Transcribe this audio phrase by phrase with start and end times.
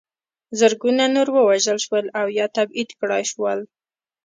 [0.59, 3.59] زرګونه نور ووژل شول او یا تبعید کړای شول.